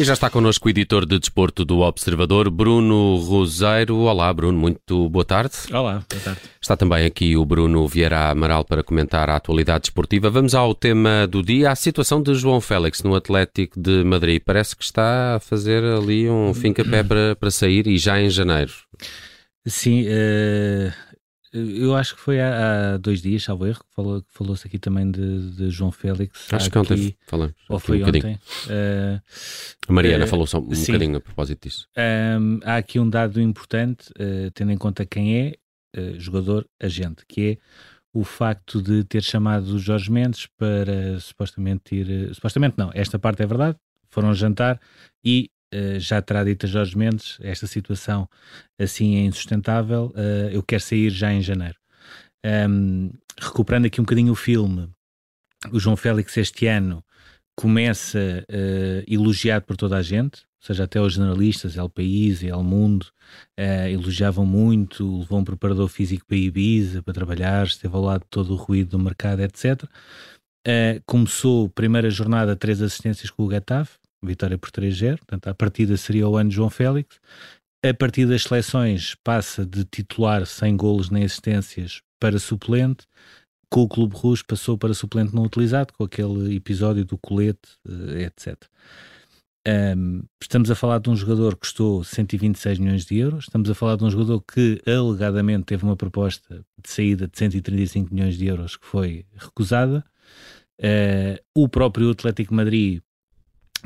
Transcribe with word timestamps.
E 0.00 0.04
já 0.04 0.14
está 0.14 0.30
connosco 0.30 0.66
o 0.66 0.70
editor 0.70 1.04
de 1.04 1.18
desporto 1.18 1.64
do 1.64 1.80
Observador, 1.80 2.50
Bruno 2.50 3.16
Roseiro. 3.16 3.98
Olá, 3.98 4.32
Bruno, 4.32 4.58
muito 4.58 5.08
boa 5.10 5.24
tarde. 5.24 5.52
Olá, 5.70 6.02
boa 6.10 6.22
tarde. 6.24 6.40
Está 6.60 6.76
também 6.76 7.04
aqui 7.04 7.36
o 7.36 7.44
Bruno 7.44 7.86
Vieira 7.86 8.30
Amaral 8.30 8.64
para 8.64 8.82
comentar 8.82 9.28
a 9.28 9.36
atualidade 9.36 9.82
desportiva. 9.82 10.30
Vamos 10.30 10.54
ao 10.54 10.74
tema 10.74 11.26
do 11.26 11.42
dia, 11.42 11.70
a 11.70 11.76
situação 11.76 12.22
de 12.22 12.34
João 12.34 12.60
Félix 12.60 13.02
no 13.02 13.14
Atlético 13.14 13.78
de 13.78 14.02
Madrid. 14.02 14.42
Parece 14.44 14.74
que 14.74 14.82
está 14.82 15.36
a 15.36 15.40
fazer 15.40 15.84
ali 15.84 16.28
um 16.28 16.54
fim-capé 16.54 17.02
para, 17.04 17.36
para 17.36 17.50
sair 17.50 17.86
e 17.86 17.98
já 17.98 18.20
em 18.20 18.30
janeiro. 18.30 18.72
Sim, 19.66 20.06
uh, 20.06 20.92
eu 21.52 21.94
acho 21.94 22.14
que 22.14 22.20
foi 22.20 22.40
há, 22.40 22.94
há 22.94 22.96
dois 22.96 23.20
dias, 23.20 23.42
salvo 23.42 23.66
erro, 23.66 23.80
que 23.80 23.94
falou, 23.94 24.24
falou-se 24.28 24.66
aqui 24.66 24.78
também 24.78 25.10
de, 25.10 25.50
de, 25.50 25.70
João 25.70 25.92
Félix. 25.92 26.48
Acho 26.50 26.70
que 26.70 26.78
ontem 26.78 27.16
falamos. 27.26 27.54
Ou 27.68 27.78
foi 27.78 28.02
um 28.02 28.06
ontem. 28.06 28.34
Uh, 28.66 29.20
a 29.86 29.92
Mariana 29.92 30.24
uh, 30.24 30.28
falou 30.28 30.46
só 30.46 30.58
um 30.58 30.74
sim. 30.74 30.92
bocadinho 30.92 31.16
a 31.18 31.20
propósito 31.20 31.62
disso. 31.62 31.86
Um, 32.40 32.60
há 32.64 32.76
aqui 32.76 32.98
um 32.98 33.08
dado 33.08 33.40
importante, 33.40 34.10
uh, 34.12 34.50
tendo 34.54 34.72
em 34.72 34.78
conta 34.78 35.04
quem 35.04 35.36
é 35.38 35.54
jogador 36.16 36.66
agente, 36.80 37.22
que 37.28 37.50
é 37.50 37.58
o 38.14 38.24
facto 38.24 38.80
de 38.80 39.04
ter 39.04 39.22
chamado 39.22 39.74
o 39.74 39.78
Jorge 39.78 40.10
Mendes 40.10 40.46
para 40.56 41.20
supostamente 41.20 41.94
ir. 41.94 42.34
supostamente 42.34 42.76
não, 42.78 42.90
esta 42.94 43.18
parte 43.18 43.42
é 43.42 43.46
verdade, 43.46 43.76
foram 44.08 44.32
jantar 44.32 44.80
e 45.22 45.50
já 45.98 46.20
terá 46.20 46.44
dito 46.44 46.66
a 46.66 46.68
Jorge 46.68 46.96
Mendes, 46.96 47.38
esta 47.40 47.66
situação 47.66 48.28
assim 48.78 49.16
é 49.16 49.20
insustentável, 49.20 50.12
uh, 50.14 50.50
eu 50.50 50.62
quero 50.62 50.82
sair 50.82 51.10
já 51.10 51.32
em 51.32 51.40
janeiro. 51.40 51.76
Um, 52.44 53.10
recuperando 53.40 53.86
aqui 53.86 54.00
um 54.00 54.04
bocadinho 54.04 54.32
o 54.32 54.36
filme, 54.36 54.88
o 55.70 55.78
João 55.78 55.96
Félix 55.96 56.36
este 56.36 56.66
ano 56.66 57.04
começa 57.56 58.18
uh, 58.18 59.04
elogiado 59.12 59.64
por 59.64 59.76
toda 59.76 59.96
a 59.96 60.02
gente, 60.02 60.42
ou 60.60 60.66
seja, 60.66 60.84
até 60.84 61.00
os 61.00 61.14
jornalistas, 61.14 61.76
El 61.76 61.88
País 61.88 62.42
e 62.42 62.48
El 62.48 62.62
Mundo, 62.62 63.06
elogiavam 63.88 64.46
muito, 64.46 65.18
levou 65.18 65.40
um 65.40 65.44
preparador 65.44 65.88
físico 65.88 66.24
para 66.24 66.36
Ibiza, 66.36 67.02
para 67.02 67.12
trabalhar, 67.12 67.66
esteve 67.66 67.96
ao 67.96 68.02
lado 68.02 68.20
de 68.20 68.28
todo 68.30 68.52
o 68.52 68.56
ruído 68.56 68.90
do 68.90 68.98
mercado, 69.00 69.40
etc. 69.40 69.82
começou 71.04 71.68
primeira 71.68 72.08
jornada, 72.10 72.54
três 72.54 72.80
assistências 72.80 73.28
com 73.28 73.42
o 73.42 73.50
Getafe, 73.50 73.98
vitória 74.22 74.58
por 74.58 74.70
3-0, 74.70 75.18
portanto 75.18 75.48
a 75.48 75.54
partida 75.54 75.96
seria 75.96 76.28
o 76.28 76.36
ano 76.36 76.50
de 76.50 76.56
João 76.56 76.70
Félix. 76.70 77.20
A 77.84 77.92
partir 77.92 78.26
das 78.26 78.44
seleções 78.44 79.16
passa 79.24 79.66
de 79.66 79.84
titular 79.84 80.46
sem 80.46 80.76
golos 80.76 81.10
nem 81.10 81.24
assistências 81.24 82.00
para 82.20 82.38
suplente. 82.38 83.06
Com 83.68 83.82
o 83.82 83.88
Clube 83.88 84.14
Rouge 84.14 84.44
passou 84.44 84.78
para 84.78 84.94
suplente 84.94 85.34
não 85.34 85.44
utilizado, 85.44 85.92
com 85.94 86.04
aquele 86.04 86.54
episódio 86.54 87.04
do 87.04 87.18
colete, 87.18 87.70
eh, 87.88 88.24
etc. 88.24 88.56
Um, 89.66 90.22
estamos 90.40 90.70
a 90.70 90.74
falar 90.74 90.98
de 90.98 91.08
um 91.08 91.16
jogador 91.16 91.54
que 91.54 91.60
custou 91.60 92.04
126 92.04 92.78
milhões 92.78 93.04
de 93.04 93.18
euros. 93.18 93.44
Estamos 93.44 93.70
a 93.70 93.74
falar 93.74 93.96
de 93.96 94.04
um 94.04 94.10
jogador 94.10 94.40
que 94.42 94.80
alegadamente 94.86 95.64
teve 95.64 95.84
uma 95.84 95.96
proposta 95.96 96.64
de 96.82 96.90
saída 96.90 97.26
de 97.28 97.38
135 97.38 98.14
milhões 98.14 98.36
de 98.36 98.46
euros 98.46 98.76
que 98.76 98.86
foi 98.86 99.24
recusada. 99.36 100.04
Uh, 100.80 101.38
o 101.54 101.68
próprio 101.68 102.10
Atlético 102.10 102.54
Madrid 102.54 103.00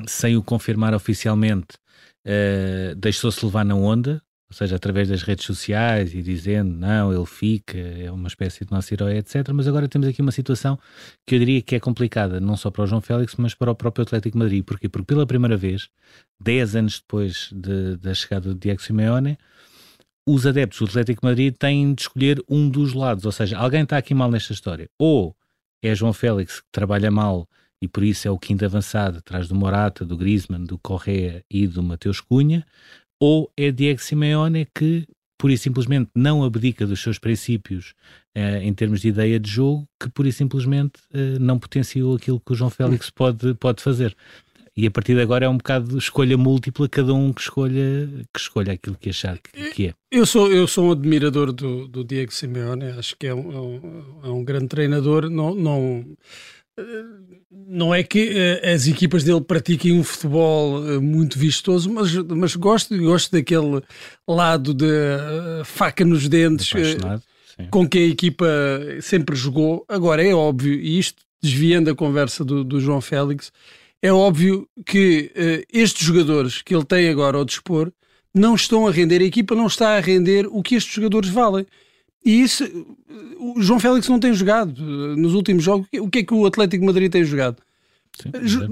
sem 0.07 0.37
o 0.37 0.43
confirmar 0.43 0.95
oficialmente, 0.95 1.77
uh, 2.27 2.95
deixou-se 2.97 3.45
levar 3.45 3.65
na 3.65 3.75
onda, 3.75 4.23
ou 4.49 4.57
seja, 4.57 4.77
através 4.77 5.09
das 5.09 5.23
redes 5.23 5.45
sociais 5.45 6.15
e 6.15 6.23
dizendo 6.23 6.73
não, 6.73 7.13
ele 7.13 7.27
fica, 7.27 7.77
é 7.77 8.11
uma 8.13 8.29
espécie 8.29 8.65
de 8.65 8.71
nosso 8.71 8.95
herói, 8.95 9.17
etc. 9.17 9.49
Mas 9.53 9.67
agora 9.67 9.89
temos 9.89 10.07
aqui 10.07 10.23
uma 10.23 10.31
situação 10.31 10.79
que 11.27 11.35
eu 11.35 11.39
diria 11.41 11.61
que 11.61 11.75
é 11.75 11.81
complicada, 11.81 12.39
não 12.39 12.57
só 12.57 12.71
para 12.71 12.85
o 12.85 12.87
João 12.87 13.01
Félix, 13.01 13.35
mas 13.37 13.55
para 13.55 13.73
o 13.73 13.75
próprio 13.75 14.05
Atlético 14.05 14.39
Madrid. 14.39 14.65
Porquê? 14.65 14.89
Porque 14.89 15.07
pela 15.07 15.27
primeira 15.27 15.57
vez, 15.57 15.89
10 16.41 16.77
anos 16.77 17.01
depois 17.01 17.51
de, 17.53 17.97
da 17.97 18.15
chegada 18.15 18.49
do 18.49 18.55
Diego 18.55 18.81
Simeone, 18.81 19.37
os 20.29 20.47
adeptos 20.47 20.79
do 20.79 20.87
Atlético 20.87 21.27
Madrid 21.27 21.55
têm 21.57 21.93
de 21.93 22.03
escolher 22.03 22.41
um 22.49 22.69
dos 22.69 22.93
lados, 22.93 23.25
ou 23.25 23.33
seja, 23.33 23.59
alguém 23.59 23.83
está 23.83 23.97
aqui 23.97 24.15
mal 24.15 24.31
nesta 24.31 24.53
história. 24.53 24.89
Ou 24.97 25.37
é 25.83 25.95
João 25.95 26.13
Félix 26.13 26.61
que 26.61 26.67
trabalha 26.71 27.11
mal 27.11 27.49
e 27.83 27.89
por 27.89 28.03
isso 28.03 28.27
é 28.27 28.31
o 28.31 28.39
quinto 28.39 28.65
avançado 28.65 29.19
atrás 29.19 29.49
do 29.49 29.55
Morata, 29.55 30.05
do 30.05 30.17
Griezmann, 30.17 30.65
do 30.65 30.79
Correa 30.79 31.45
e 31.51 31.67
do 31.67 31.83
Mateus 31.83 32.21
Cunha, 32.21 32.67
ou 33.21 33.51
é 33.57 33.71
Diego 33.71 34.01
Simeone 34.01 34.67
que 34.75 35.07
pura 35.39 35.53
e 35.53 35.59
simplesmente 35.59 36.11
não 36.15 36.43
abdica 36.43 36.87
dos 36.87 37.01
seus 37.01 37.19
princípios 37.19 37.95
eh, 38.35 38.63
em 38.63 38.73
termos 38.73 39.01
de 39.01 39.09
ideia 39.09 39.39
de 39.39 39.51
jogo, 39.51 39.87
que 40.01 40.09
pura 40.09 40.29
e 40.29 40.33
simplesmente 40.33 40.95
eh, 41.13 41.39
não 41.39 41.59
potenciou 41.59 42.17
aquilo 42.17 42.41
que 42.41 42.53
o 42.53 42.55
João 42.55 42.71
Félix 42.71 43.11
pode, 43.11 43.55
pode 43.55 43.83
fazer. 43.83 44.17
E 44.77 44.87
a 44.87 44.91
partir 44.91 45.15
de 45.15 45.23
agora 45.23 45.47
é 45.47 45.49
um 45.49 45.57
bocado 45.57 45.89
de 45.89 45.97
escolha 45.97 46.37
múltipla, 46.37 46.87
cada 46.87 47.15
um 47.15 47.33
que 47.33 47.41
escolha, 47.41 48.09
que 48.33 48.39
escolha 48.39 48.75
aquilo 48.75 48.97
que 48.97 49.09
achar 49.09 49.39
que, 49.39 49.71
que 49.71 49.87
é. 49.87 49.95
Eu 50.11 50.27
sou, 50.27 50.53
eu 50.53 50.67
sou 50.67 50.89
um 50.89 50.93
admirador 50.93 51.51
do, 51.51 51.89
do 51.89 52.05
Diego 52.05 52.33
Simeone, 52.33 52.91
acho 52.91 53.17
que 53.19 53.27
é 53.27 53.35
um, 53.35 53.53
é 53.53 53.61
um, 53.61 54.05
é 54.25 54.29
um 54.29 54.45
grande 54.45 54.69
treinador. 54.69 55.31
Não, 55.31 55.55
não, 55.55 56.05
não 57.51 57.95
é 57.95 58.03
que 58.03 58.31
uh, 58.31 58.75
as 58.75 58.87
equipas 58.87 59.25
dele 59.25 59.41
pratiquem 59.41 59.99
um 59.99 60.05
futebol 60.05 60.81
uh, 60.81 61.01
muito 61.01 61.39
vistoso, 61.39 61.91
mas, 61.91 62.15
mas 62.15 62.55
gosto, 62.55 62.97
gosto 62.99 63.33
daquele 63.33 63.83
lado 64.29 64.75
de 64.75 64.85
uh, 64.85 65.65
faca 65.65 66.05
nos 66.05 66.29
dentes 66.29 66.71
com 67.71 67.89
que 67.89 67.99
a 67.99 68.07
equipa 68.07 68.47
sempre 69.01 69.35
jogou. 69.35 69.85
Agora 69.89 70.23
é 70.23 70.35
óbvio, 70.35 70.75
e 70.75 70.99
isto 70.99 71.23
desviando 71.43 71.91
a 71.91 71.95
conversa 71.95 72.45
do, 72.45 72.63
do 72.63 72.79
João 72.79 73.01
Félix, 73.01 73.51
é 74.03 74.13
óbvio 74.13 74.69
que 74.85 75.33
estes 75.73 76.05
jogadores 76.05 76.61
que 76.61 76.75
ele 76.75 76.85
tem 76.85 77.09
agora 77.09 77.39
ao 77.39 77.47
dispor 77.47 77.91
não 78.35 78.55
estão 78.55 78.87
a 78.87 78.91
render, 78.91 79.23
a 79.23 79.25
equipa 79.25 79.55
não 79.55 79.67
está 79.67 79.97
a 79.97 80.01
render 80.01 80.47
o 80.51 80.63
que 80.63 80.75
estes 80.75 80.95
jogadores 80.95 81.31
valem. 81.31 81.67
E 82.27 82.43
isso, 82.43 82.65
o 83.39 83.63
João 83.63 83.79
Félix 83.79 84.09
não 84.09 84.19
tem 84.19 84.35
jogado 84.35 84.83
nos 85.17 85.33
últimos 85.33 85.63
jogos. 85.63 85.87
O 86.01 86.11
que 86.11 86.19
é 86.19 86.23
que 86.25 86.35
o 86.35 86.45
Atlético 86.45 86.81
de 86.81 86.87
Madrid 86.87 87.09
tem 87.09 87.23
jogado? 87.23 87.63
Sim, 88.21 88.31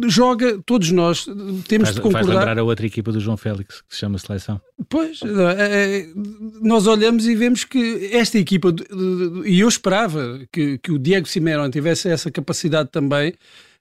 joga, 0.08 0.60
todos 0.66 0.90
nós 0.90 1.24
temos 1.68 1.88
faz, 1.88 1.94
de 1.94 2.00
concordar. 2.00 2.24
Faz 2.24 2.38
lembrar 2.38 2.58
a 2.58 2.64
outra 2.64 2.84
equipa 2.84 3.12
do 3.12 3.20
João 3.20 3.36
Félix, 3.36 3.80
que 3.82 3.94
se 3.94 4.00
chama 4.00 4.18
Seleção. 4.18 4.60
Pois, 4.88 5.20
é, 5.22 6.00
é, 6.00 6.08
nós 6.62 6.88
olhamos 6.88 7.28
e 7.28 7.36
vemos 7.36 7.62
que 7.62 8.10
esta 8.10 8.38
equipa, 8.38 8.74
e 9.44 9.60
eu 9.60 9.68
esperava 9.68 10.40
que, 10.50 10.78
que 10.78 10.90
o 10.90 10.98
Diego 10.98 11.28
Simeone 11.28 11.70
tivesse 11.70 12.08
essa 12.08 12.32
capacidade 12.32 12.88
também, 12.90 13.34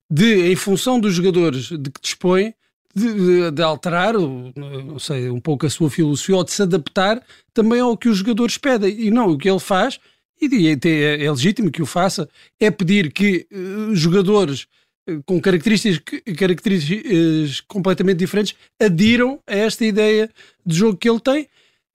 de, 0.07 0.51
em 0.51 0.55
função 0.55 0.99
dos 0.99 1.15
jogadores 1.15 1.69
de 1.69 1.89
que 1.89 1.99
dispõe, 1.99 2.53
de, 2.95 3.51
de, 3.51 3.61
alterar, 3.61 4.13
não 4.13 4.99
sei, 4.99 5.29
um 5.29 5.39
pouco 5.39 5.65
a 5.65 5.69
sua 5.69 5.89
filosofia 5.89 6.37
ou 6.37 6.43
de 6.43 6.51
se 6.51 6.61
adaptar 6.61 7.21
também 7.53 7.79
ao 7.79 7.97
que 7.97 8.07
os 8.07 8.17
jogadores 8.17 8.57
pedem. 8.57 8.95
E 8.99 9.11
não, 9.11 9.31
o 9.31 9.37
que 9.37 9.49
ele 9.49 9.59
faz, 9.59 9.99
e 10.41 10.67
é, 10.67 11.25
é 11.25 11.31
legítimo 11.31 11.71
que 11.71 11.81
o 11.81 11.85
faça, 11.85 12.29
é 12.59 12.69
pedir 12.69 13.11
que 13.11 13.47
uh, 13.51 13.95
jogadores 13.95 14.67
uh, 15.09 15.23
com 15.25 15.39
características, 15.41 16.21
características 16.37 17.61
completamente 17.61 18.17
diferentes 18.17 18.55
adiram 18.79 19.39
a 19.47 19.55
esta 19.55 19.85
ideia 19.85 20.29
de 20.65 20.75
jogo 20.75 20.97
que 20.97 21.09
ele 21.09 21.19
tem. 21.19 21.47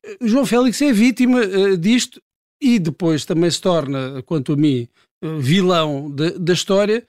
Uh, 0.04 0.26
João 0.26 0.46
Félix 0.46 0.80
é 0.82 0.92
vítima 0.92 1.40
disto 1.76 2.20
e 2.60 2.78
depois 2.78 3.24
também 3.24 3.50
se 3.50 3.60
torna, 3.60 4.22
quanto 4.26 4.54
a 4.54 4.56
mim, 4.56 4.88
vilão 5.38 6.10
de, 6.10 6.38
da 6.38 6.52
história 6.52 7.06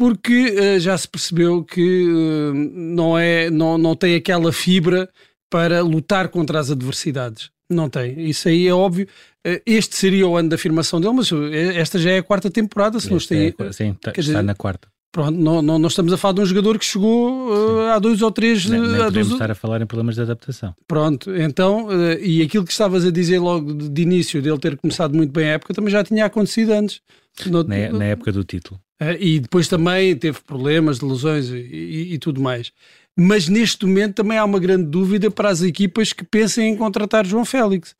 porque 0.00 0.56
uh, 0.58 0.80
já 0.80 0.96
se 0.96 1.06
percebeu 1.06 1.62
que 1.62 2.06
uh, 2.08 2.54
não, 2.54 3.18
é, 3.18 3.50
não, 3.50 3.76
não 3.76 3.94
tem 3.94 4.14
aquela 4.14 4.50
fibra 4.50 5.06
para 5.50 5.82
lutar 5.82 6.30
contra 6.30 6.58
as 6.58 6.70
adversidades. 6.70 7.50
Não 7.68 7.86
tem. 7.90 8.18
Isso 8.18 8.48
aí 8.48 8.66
é 8.66 8.72
óbvio. 8.72 9.06
Uh, 9.46 9.60
este 9.66 9.94
seria 9.94 10.26
o 10.26 10.34
ano 10.38 10.48
da 10.48 10.54
afirmação 10.54 11.02
dele, 11.02 11.12
mas 11.12 11.30
esta 11.76 11.98
já 11.98 12.12
é 12.12 12.18
a 12.18 12.22
quarta 12.22 12.50
temporada, 12.50 12.98
se 12.98 13.10
não 13.10 13.18
está 13.18 13.34
é, 13.34 13.52
Sim, 13.72 13.92
tá, 13.92 14.08
está 14.08 14.12
dizer, 14.12 14.42
na 14.42 14.54
quarta. 14.54 14.88
Pronto, 15.12 15.36
não, 15.36 15.60
não, 15.60 15.76
não, 15.76 15.88
estamos 15.88 16.12
a 16.12 16.16
falar 16.16 16.34
de 16.34 16.40
um 16.42 16.46
jogador 16.46 16.78
que 16.78 16.84
chegou 16.84 17.48
uh, 17.48 17.90
há 17.90 17.98
dois 17.98 18.22
ou 18.22 18.30
três. 18.30 18.64
Nem, 18.66 18.80
nem 18.80 18.90
podemos 18.90 19.14
dois... 19.14 19.32
estar 19.32 19.50
a 19.50 19.54
falar 19.56 19.82
em 19.82 19.86
problemas 19.86 20.14
de 20.14 20.22
adaptação. 20.22 20.72
Pronto, 20.86 21.34
então, 21.34 21.86
uh, 21.86 22.18
e 22.20 22.40
aquilo 22.42 22.64
que 22.64 22.70
estavas 22.70 23.04
a 23.04 23.10
dizer 23.10 23.40
logo 23.40 23.74
de, 23.74 23.88
de, 23.88 24.02
início, 24.02 24.40
dele 24.40 24.58
ter 24.58 24.76
começado 24.76 25.12
muito 25.12 25.32
bem 25.32 25.46
a 25.46 25.52
época, 25.54 25.74
também 25.74 25.90
já 25.90 26.04
tinha 26.04 26.26
acontecido 26.26 26.70
antes. 26.70 27.00
No, 27.46 27.64
na, 27.64 27.90
na, 27.90 28.04
época 28.04 28.30
do 28.30 28.44
título. 28.44 28.80
Uh, 29.02 29.16
e 29.18 29.40
depois 29.40 29.66
também 29.66 30.14
teve 30.14 30.38
problemas 30.46 31.00
de 31.00 31.04
lesões 31.04 31.48
e, 31.48 31.56
e, 31.56 32.14
e, 32.14 32.18
tudo 32.18 32.40
mais. 32.40 32.70
Mas 33.18 33.48
neste 33.48 33.84
momento 33.86 34.14
também 34.14 34.38
há 34.38 34.44
uma 34.44 34.60
grande 34.60 34.84
dúvida 34.84 35.28
para 35.28 35.48
as 35.48 35.60
equipas 35.60 36.12
que 36.12 36.22
pensem 36.22 36.72
em 36.72 36.76
contratar 36.76 37.26
João 37.26 37.44
Félix 37.44 37.96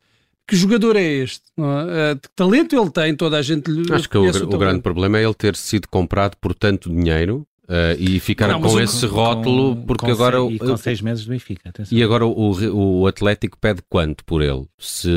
que 0.50 0.56
jogador 0.56 0.96
é 0.96 1.02
este? 1.02 1.44
É? 1.58 2.16
Que 2.16 2.28
talento 2.34 2.74
ele 2.74 2.90
tem, 2.90 3.14
toda 3.14 3.38
a 3.38 3.42
gente 3.42 3.70
Acho 3.92 4.10
que 4.10 4.18
o, 4.18 4.28
o 4.28 4.58
grande 4.58 4.80
problema 4.80 5.16
é 5.16 5.24
ele 5.24 5.34
ter 5.34 5.54
sido 5.54 5.86
comprado 5.88 6.36
por 6.40 6.54
tanto 6.54 6.90
dinheiro 6.90 7.46
Uh, 7.70 7.94
e 8.00 8.18
ficaram 8.18 8.58
não, 8.58 8.68
com 8.68 8.80
esse 8.80 9.06
rótulo 9.06 9.76
com, 9.76 9.82
porque 9.82 10.06
com 10.06 10.10
agora 10.10 10.40
seis, 10.40 10.54
e 10.54 10.58
com 10.58 10.76
seis 10.76 11.00
meses 11.00 11.24
do 11.24 11.30
Benfica 11.30 11.68
atenção. 11.68 11.96
e 11.96 12.02
agora 12.02 12.26
o, 12.26 13.00
o 13.00 13.06
Atlético 13.06 13.56
pede 13.60 13.80
quanto 13.88 14.24
por 14.24 14.42
ele? 14.42 14.64
Se, 14.76 15.08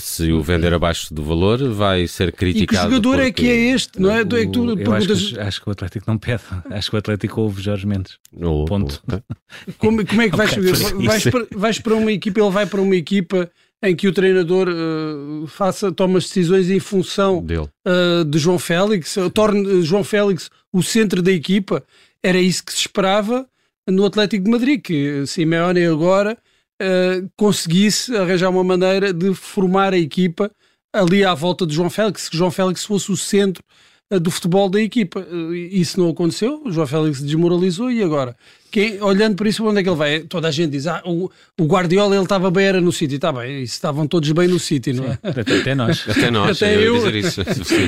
se 0.00 0.32
o 0.32 0.42
vender 0.42 0.74
abaixo 0.74 1.14
do 1.14 1.22
valor 1.22 1.62
vai 1.72 2.08
ser 2.08 2.32
criticado 2.32 2.64
e 2.64 2.66
que 2.66 2.96
jogador 2.96 3.20
é 3.22 3.30
que 3.30 3.48
é 3.48 3.54
este? 3.70 4.00
Não 4.00 4.10
é, 4.10 4.24
o, 4.24 4.36
é 4.36 4.44
que 4.44 4.50
tu 4.50 4.76
perguntas... 4.76 5.12
acho, 5.12 5.34
que, 5.34 5.40
acho 5.40 5.62
que 5.62 5.68
o 5.68 5.70
Atlético 5.70 6.10
não 6.10 6.18
pede. 6.18 6.42
Acho 6.70 6.90
que 6.90 6.96
o 6.96 6.98
Atlético 6.98 7.40
ouve 7.40 7.62
Jorge 7.62 7.86
Mendes. 7.86 8.18
Oh, 8.34 8.64
ponto. 8.64 9.00
oh, 9.06 9.72
como, 9.78 10.04
como 10.04 10.22
é 10.22 10.28
que 10.28 10.36
vais, 10.36 10.52
okay, 10.52 11.06
vais, 11.06 11.24
para, 11.24 11.46
vais 11.54 11.78
para 11.78 11.94
uma 11.94 12.10
equipa 12.10 12.40
ele 12.40 12.50
vai 12.50 12.66
para 12.66 12.80
uma 12.80 12.96
equipa 12.96 13.48
em 13.82 13.96
que 13.96 14.06
o 14.06 14.12
treinador 14.12 14.68
uh, 14.68 15.46
faça, 15.48 15.90
toma 15.90 16.18
as 16.18 16.24
decisões 16.24 16.70
em 16.70 16.78
função 16.78 17.38
uh, 17.38 18.24
de 18.24 18.38
João 18.38 18.58
Félix, 18.58 19.16
torne 19.34 19.82
João 19.82 20.04
Félix 20.04 20.50
o 20.72 20.82
centro 20.82 21.20
da 21.20 21.32
equipa. 21.32 21.82
Era 22.22 22.38
isso 22.38 22.64
que 22.64 22.72
se 22.72 22.78
esperava 22.78 23.46
no 23.88 24.04
Atlético 24.04 24.44
de 24.44 24.50
Madrid, 24.50 24.80
que 24.80 25.26
Simeone 25.26 25.84
agora 25.84 26.38
uh, 26.80 27.28
conseguisse 27.36 28.16
arranjar 28.16 28.50
uma 28.50 28.62
maneira 28.62 29.12
de 29.12 29.34
formar 29.34 29.92
a 29.92 29.98
equipa 29.98 30.50
ali 30.92 31.24
à 31.24 31.34
volta 31.34 31.66
de 31.66 31.74
João 31.74 31.90
Félix, 31.90 32.28
que 32.28 32.36
João 32.36 32.50
Félix 32.50 32.84
fosse 32.84 33.10
o 33.10 33.16
centro 33.16 33.64
do 34.18 34.30
futebol 34.30 34.68
da 34.68 34.80
equipa. 34.80 35.26
Isso 35.70 35.98
não 36.00 36.10
aconteceu, 36.10 36.62
o 36.64 36.70
João 36.70 36.86
Félix 36.86 37.22
desmoralizou 37.22 37.90
e 37.90 38.02
agora 38.02 38.36
quem, 38.72 39.02
olhando 39.02 39.36
para 39.36 39.48
isso, 39.50 39.62
onde 39.66 39.80
é 39.80 39.82
que 39.82 39.88
ele 39.88 39.96
vai? 39.96 40.20
Toda 40.20 40.48
a 40.48 40.50
gente 40.50 40.70
diz, 40.70 40.86
ah, 40.86 41.02
o, 41.04 41.30
o 41.60 41.64
Guardiola 41.66 42.16
ele 42.16 42.22
estava 42.22 42.50
bem, 42.50 42.64
era 42.64 42.80
no 42.80 42.90
City. 42.90 43.16
Está 43.16 43.30
bem, 43.30 43.62
estavam 43.62 44.08
todos 44.08 44.32
bem 44.32 44.48
no 44.48 44.58
City, 44.58 44.94
não 44.94 45.04
é? 45.04 45.18
Até, 45.22 45.40
até 45.42 45.74
nós. 45.74 46.08
Até 46.08 46.30
nós, 46.30 46.62
até 46.62 46.74
eu. 46.82 46.94
dizer 46.94 47.14
isso. 47.14 47.42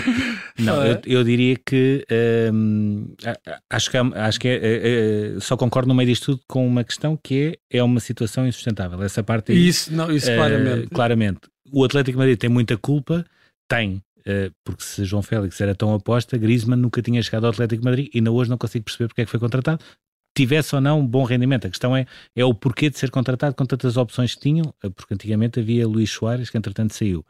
não, 0.60 0.84
eu, 0.84 1.00
eu, 1.06 1.24
diria 1.24 1.56
que 1.64 2.04
hum, 2.52 3.14
acho 3.70 3.90
que, 3.90 3.96
acho 3.96 4.38
que 4.38 4.46
é, 4.46 4.54
é, 4.56 5.36
é, 5.36 5.40
só 5.40 5.56
concordo 5.56 5.88
no 5.88 5.94
meio 5.94 6.10
disto 6.10 6.32
tudo 6.32 6.42
com 6.46 6.66
uma 6.66 6.84
questão 6.84 7.18
que 7.20 7.58
é, 7.72 7.78
é 7.78 7.82
uma 7.82 7.98
situação 7.98 8.46
insustentável. 8.46 9.02
Essa 9.02 9.22
parte 9.22 9.52
aí, 9.52 9.66
Isso, 9.66 9.90
não, 9.90 10.12
isso 10.12 10.30
uh, 10.30 10.36
claramente. 10.36 10.88
claramente. 10.88 11.40
O 11.72 11.82
Atlético 11.82 12.18
Madrid 12.18 12.36
tem 12.36 12.50
muita 12.50 12.76
culpa, 12.76 13.24
tem, 13.66 14.02
porque 14.64 14.82
se 14.82 15.04
João 15.04 15.22
Félix 15.22 15.60
era 15.60 15.74
tão 15.74 15.94
aposta, 15.94 16.38
Griezmann 16.38 16.80
nunca 16.80 17.02
tinha 17.02 17.22
chegado 17.22 17.44
ao 17.44 17.50
Atlético 17.50 17.84
Madrid 17.84 18.08
e 18.12 18.18
ainda 18.18 18.32
hoje 18.32 18.50
não 18.50 18.58
consigo 18.58 18.84
perceber 18.84 19.08
porque 19.08 19.22
é 19.22 19.24
que 19.24 19.30
foi 19.30 19.40
contratado 19.40 19.84
tivesse 20.36 20.74
ou 20.74 20.80
não 20.80 21.00
um 21.00 21.06
bom 21.06 21.22
rendimento. 21.24 21.66
A 21.66 21.70
questão 21.70 21.96
é, 21.96 22.06
é 22.34 22.44
o 22.44 22.52
porquê 22.52 22.90
de 22.90 22.98
ser 22.98 23.10
contratado 23.10 23.54
com 23.54 23.64
tantas 23.64 23.96
opções 23.96 24.34
que 24.34 24.40
tinham, 24.40 24.74
eh, 24.82 24.90
porque 24.90 25.14
antigamente 25.14 25.60
havia 25.60 25.86
Luís 25.86 26.10
Soares, 26.10 26.50
que 26.50 26.58
entretanto 26.58 26.92
saiu. 26.92 27.24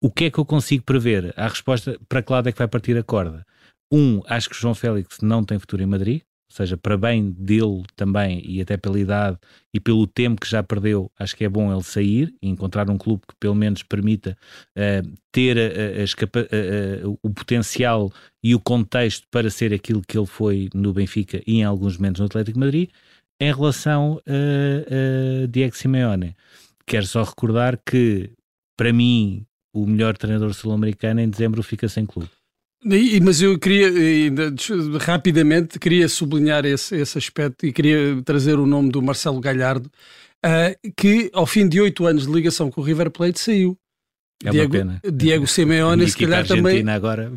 O 0.00 0.10
que 0.10 0.24
é 0.24 0.30
que 0.30 0.38
eu 0.38 0.44
consigo 0.44 0.82
prever? 0.82 1.34
A 1.36 1.46
resposta, 1.46 1.98
para 2.08 2.22
que 2.22 2.32
lado 2.32 2.48
é 2.48 2.52
que 2.52 2.58
vai 2.58 2.68
partir 2.68 2.96
a 2.96 3.02
corda? 3.02 3.46
Um, 3.92 4.22
acho 4.26 4.48
que 4.48 4.56
João 4.56 4.74
Félix 4.74 5.18
não 5.20 5.44
tem 5.44 5.58
futuro 5.58 5.82
em 5.82 5.86
Madrid, 5.86 6.22
ou 6.50 6.56
seja, 6.56 6.76
para 6.76 6.98
bem 6.98 7.30
dele 7.30 7.84
também 7.94 8.42
e 8.44 8.60
até 8.60 8.76
pela 8.76 8.98
idade 8.98 9.38
e 9.72 9.78
pelo 9.78 10.04
tempo 10.04 10.40
que 10.40 10.50
já 10.50 10.64
perdeu, 10.64 11.08
acho 11.16 11.36
que 11.36 11.44
é 11.44 11.48
bom 11.48 11.72
ele 11.72 11.84
sair 11.84 12.34
e 12.42 12.48
encontrar 12.48 12.90
um 12.90 12.98
clube 12.98 13.22
que 13.28 13.34
pelo 13.38 13.54
menos 13.54 13.84
permita 13.84 14.36
uh, 14.76 15.16
ter 15.30 15.56
a, 15.56 15.60
a, 15.62 16.02
a, 16.02 17.08
o 17.22 17.30
potencial 17.30 18.12
e 18.42 18.52
o 18.52 18.58
contexto 18.58 19.28
para 19.30 19.48
ser 19.48 19.72
aquilo 19.72 20.02
que 20.02 20.18
ele 20.18 20.26
foi 20.26 20.68
no 20.74 20.92
Benfica 20.92 21.40
e 21.46 21.60
em 21.60 21.64
alguns 21.64 21.96
momentos 21.96 22.18
no 22.18 22.26
Atlético 22.26 22.58
Madrid. 22.58 22.90
Em 23.40 23.54
relação 23.54 24.20
a, 24.26 25.44
a 25.44 25.46
Diego 25.46 25.76
Simeone, 25.76 26.36
quero 26.84 27.06
só 27.06 27.22
recordar 27.22 27.78
que, 27.86 28.32
para 28.76 28.92
mim, 28.92 29.46
o 29.72 29.86
melhor 29.86 30.16
treinador 30.16 30.52
sul-americano 30.52 31.20
em 31.20 31.30
dezembro 31.30 31.62
fica 31.62 31.88
sem 31.88 32.04
clube. 32.04 32.28
Mas 33.22 33.42
eu 33.42 33.58
queria, 33.58 33.90
rapidamente, 35.00 35.78
queria 35.78 36.08
sublinhar 36.08 36.64
esse, 36.64 36.96
esse 36.96 37.18
aspecto 37.18 37.66
e 37.66 37.72
queria 37.72 38.20
trazer 38.24 38.58
o 38.58 38.66
nome 38.66 38.90
do 38.90 39.02
Marcelo 39.02 39.38
Galhardo, 39.38 39.90
uh, 40.44 40.92
que 40.96 41.30
ao 41.34 41.46
fim 41.46 41.68
de 41.68 41.80
oito 41.80 42.06
anos 42.06 42.26
de 42.26 42.32
ligação 42.32 42.70
com 42.70 42.80
o 42.80 42.84
River 42.84 43.10
Plate 43.10 43.38
saiu. 43.38 43.76
É 44.42 44.50
Diego, 44.50 44.74
uma 44.74 44.78
pena. 44.78 45.02
Diego 45.12 45.46
Simeone, 45.46 46.08
se 46.08 46.16
calhar 46.16 46.46
também. 46.46 46.88
agora. 46.88 47.30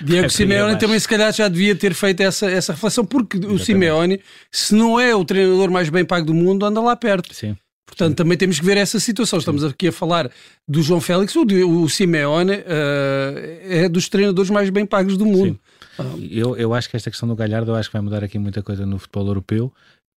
Diego 0.00 0.26
é 0.26 0.28
Simeone 0.28 0.78
também, 0.78 0.98
se 0.98 1.08
calhar, 1.08 1.32
já 1.32 1.48
devia 1.48 1.74
ter 1.74 1.92
feito 1.94 2.20
essa, 2.20 2.48
essa 2.48 2.72
reflexão, 2.72 3.04
porque 3.04 3.36
Exatamente. 3.36 3.62
o 3.62 3.64
Simeone, 3.64 4.20
se 4.50 4.74
não 4.74 4.98
é 4.98 5.14
o 5.14 5.24
treinador 5.24 5.70
mais 5.70 5.88
bem 5.88 6.04
pago 6.04 6.26
do 6.26 6.34
mundo, 6.34 6.64
anda 6.64 6.80
lá 6.80 6.94
perto. 6.94 7.34
Sim. 7.34 7.56
Portanto, 7.86 8.16
também 8.16 8.36
temos 8.36 8.58
que 8.58 8.64
ver 8.64 8.76
essa 8.76 8.98
situação. 8.98 9.38
Estamos 9.38 9.62
aqui 9.62 9.88
a 9.88 9.92
falar 9.92 10.30
do 10.66 10.82
João 10.82 11.00
Félix, 11.00 11.34
o, 11.36 11.44
o 11.44 11.88
Simeone 11.88 12.52
uh, 12.52 13.34
é 13.62 13.88
dos 13.88 14.08
treinadores 14.08 14.50
mais 14.50 14.70
bem 14.70 14.86
pagos 14.86 15.16
do 15.16 15.26
mundo. 15.26 15.58
Eu, 16.30 16.56
eu 16.56 16.74
acho 16.74 16.88
que 16.88 16.96
esta 16.96 17.10
questão 17.10 17.28
do 17.28 17.36
Galhardo 17.36 17.70
eu 17.70 17.76
acho 17.76 17.88
que 17.88 17.92
vai 17.92 18.02
mudar 18.02 18.24
aqui 18.24 18.38
muita 18.38 18.62
coisa 18.62 18.84
no 18.84 18.98
futebol 18.98 19.26
europeu. 19.26 19.72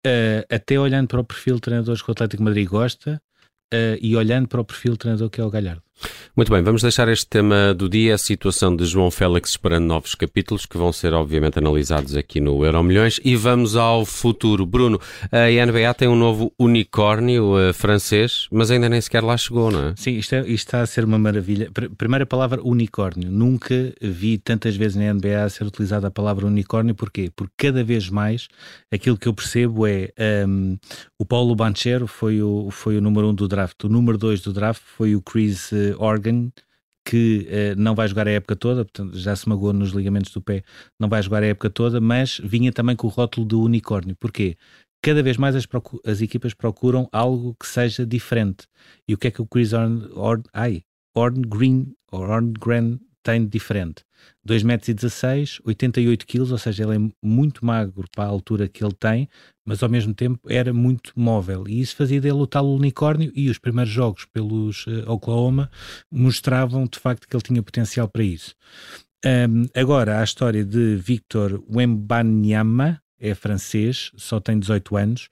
Uh, 0.05 0.45
até 0.49 0.79
olhando 0.79 1.07
para 1.07 1.19
o 1.19 1.23
perfil 1.23 1.55
de 1.55 1.61
treinadores 1.61 2.01
que 2.01 2.09
o 2.09 2.13
Atlético 2.13 2.41
Madrid 2.41 2.67
gosta 2.67 3.21
uh, 3.73 3.97
e 4.01 4.15
olhando 4.15 4.47
para 4.47 4.61
o 4.61 4.65
perfil 4.65 4.93
de 4.93 4.99
treinador 4.99 5.29
que 5.29 5.41
é 5.41 5.43
o 5.43 5.49
Galhardo. 5.49 5.83
Muito 6.35 6.51
bem, 6.51 6.61
vamos 6.61 6.83
deixar 6.83 7.07
este 7.07 7.25
tema 7.25 7.73
do 7.73 7.89
dia, 7.89 8.13
a 8.13 8.17
situação 8.17 8.75
de 8.75 8.85
João 8.85 9.09
Félix, 9.09 9.51
esperando 9.51 9.85
novos 9.85 10.13
capítulos 10.13 10.65
que 10.65 10.77
vão 10.77 10.93
ser, 10.93 11.13
obviamente, 11.13 11.57
analisados 11.57 12.15
aqui 12.15 12.39
no 12.39 12.63
Euro 12.63 12.83
Milhões. 12.83 13.19
E 13.23 13.35
vamos 13.35 13.75
ao 13.75 14.05
futuro. 14.05 14.65
Bruno, 14.65 15.01
a 15.31 15.65
NBA 15.65 15.93
tem 15.95 16.07
um 16.07 16.15
novo 16.15 16.53
unicórnio 16.59 17.55
uh, 17.55 17.73
francês, 17.73 18.47
mas 18.51 18.69
ainda 18.69 18.87
nem 18.87 19.01
sequer 19.01 19.23
lá 19.23 19.35
chegou, 19.35 19.71
não 19.71 19.89
é? 19.89 19.93
Sim, 19.95 20.11
isto, 20.11 20.35
é, 20.35 20.41
isto 20.41 20.67
está 20.67 20.81
a 20.81 20.85
ser 20.85 21.03
uma 21.03 21.17
maravilha. 21.17 21.71
Primeira 21.97 22.25
palavra, 22.25 22.61
unicórnio. 22.61 23.31
Nunca 23.31 23.93
vi 23.99 24.37
tantas 24.37 24.75
vezes 24.75 24.95
na 24.95 25.11
NBA 25.11 25.49
ser 25.49 25.65
utilizada 25.65 26.07
a 26.07 26.11
palavra 26.11 26.45
unicórnio. 26.45 26.93
Porquê? 26.93 27.31
Porque 27.35 27.53
cada 27.57 27.83
vez 27.83 28.09
mais 28.09 28.47
aquilo 28.91 29.17
que 29.17 29.27
eu 29.27 29.33
percebo 29.33 29.87
é 29.87 30.11
um, 30.47 30.77
o 31.19 31.25
Paulo 31.25 31.55
Banchero 31.55 32.07
foi 32.07 32.41
o, 32.41 32.69
foi 32.69 32.97
o 32.97 33.01
número 33.01 33.27
um 33.29 33.33
do 33.33 33.47
draft, 33.47 33.83
o 33.83 33.89
número 33.89 34.17
dois 34.17 34.41
do 34.41 34.53
draft 34.53 34.81
foi 34.81 35.15
o 35.15 35.21
Chris 35.21 35.71
uh, 35.71 35.95
Organ, 35.97 36.51
que 37.03 37.47
uh, 37.49 37.79
não 37.79 37.95
vai 37.95 38.07
jogar 38.07 38.27
a 38.27 38.31
época 38.31 38.55
toda, 38.55 38.85
portanto 38.85 39.17
já 39.17 39.35
se 39.35 39.47
magoou 39.49 39.73
nos 39.73 39.91
ligamentos 39.91 40.31
do 40.31 40.41
pé, 40.41 40.63
não 40.99 41.09
vai 41.09 41.21
jogar 41.21 41.41
a 41.41 41.47
época 41.47 41.69
toda, 41.69 41.99
mas 41.99 42.39
vinha 42.43 42.71
também 42.71 42.95
com 42.95 43.07
o 43.07 43.09
rótulo 43.09 43.47
de 43.47 43.55
unicórnio. 43.55 44.15
Porquê? 44.19 44.57
Cada 45.01 45.23
vez 45.23 45.37
mais 45.37 45.55
as, 45.55 45.67
as 46.05 46.21
equipas 46.21 46.53
procuram 46.53 47.07
algo 47.11 47.55
que 47.59 47.67
seja 47.67 48.05
diferente. 48.05 48.67
E 49.07 49.13
o 49.13 49.17
que 49.17 49.27
é 49.27 49.31
que 49.31 49.41
o 49.41 49.45
Chris 49.45 49.71
Orn, 49.71 50.09
Orn, 50.13 50.43
ai, 50.53 50.83
Orn 51.15 51.41
Green, 51.41 51.93
Orngren 52.11 52.99
tem 53.27 53.43
de 53.43 53.49
diferente? 53.49 54.03
2,16m, 54.47 55.61
88kg, 55.63 56.51
ou 56.51 56.57
seja, 56.57 56.83
ele 56.83 56.95
é 56.95 57.11
muito 57.21 57.65
magro 57.65 58.05
para 58.15 58.23
a 58.23 58.27
altura 58.27 58.67
que 58.67 58.83
ele 58.83 58.93
tem, 58.93 59.27
mas 59.65 59.83
ao 59.83 59.89
mesmo 59.89 60.13
tempo 60.13 60.39
era 60.49 60.73
muito 60.73 61.11
móvel. 61.15 61.65
E 61.67 61.81
isso 61.81 61.95
fazia 61.95 62.21
dele 62.21 62.35
o 62.35 62.47
tal 62.47 62.65
unicórnio. 62.67 63.31
E 63.35 63.49
os 63.49 63.57
primeiros 63.57 63.91
jogos 63.91 64.25
pelos 64.25 64.87
uh, 64.87 65.11
Oklahoma 65.11 65.69
mostravam 66.09 66.85
de 66.85 66.97
facto 66.97 67.27
que 67.27 67.35
ele 67.35 67.43
tinha 67.43 67.61
potencial 67.61 68.07
para 68.07 68.23
isso. 68.23 68.55
Um, 69.25 69.65
agora, 69.75 70.21
a 70.21 70.23
história 70.23 70.63
de 70.63 70.95
Victor 70.95 71.61
Wembanyama, 71.69 73.01
é 73.19 73.33
francês, 73.33 74.11
só 74.15 74.39
tem 74.39 74.59
18 74.59 74.95
anos, 74.95 75.27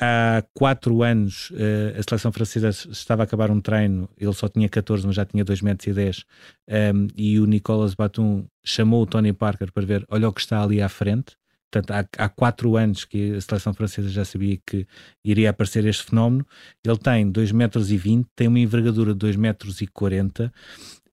há 0.00 0.42
quatro 0.54 1.02
anos 1.02 1.50
uh, 1.50 1.98
a 1.98 2.02
seleção 2.02 2.32
francesa 2.32 2.68
estava 2.68 3.22
a 3.22 3.24
acabar 3.24 3.50
um 3.50 3.60
treino, 3.60 4.08
ele 4.16 4.32
só 4.32 4.48
tinha 4.48 4.68
14, 4.68 5.06
mas 5.06 5.16
já 5.16 5.24
tinha 5.24 5.44
2 5.44 5.62
metros 5.62 5.86
e 5.88 5.92
10, 5.92 6.24
um, 6.94 7.08
e 7.16 7.40
o 7.40 7.46
Nicolas 7.46 7.94
Batum 7.94 8.46
chamou 8.64 9.02
o 9.02 9.06
Tony 9.06 9.32
Parker 9.32 9.72
para 9.72 9.84
ver, 9.84 10.04
olha 10.08 10.28
o 10.28 10.32
que 10.32 10.40
está 10.40 10.62
ali 10.62 10.80
à 10.80 10.88
frente. 10.88 11.36
Portanto, 11.70 11.90
há, 11.90 12.24
há 12.24 12.28
quatro 12.30 12.76
anos 12.76 13.04
que 13.04 13.34
a 13.34 13.40
seleção 13.42 13.74
francesa 13.74 14.08
já 14.08 14.24
sabia 14.24 14.58
que 14.66 14.86
iria 15.22 15.50
aparecer 15.50 15.84
este 15.84 16.04
fenómeno. 16.04 16.46
Ele 16.82 16.96
tem 16.96 17.30
2 17.30 17.52
metros 17.52 17.90
e 17.90 17.98
20, 17.98 18.26
tem 18.34 18.48
uma 18.48 18.58
envergadura 18.58 19.12
de 19.12 19.18
2 19.18 19.36
metros 19.36 19.78
40 19.92 20.50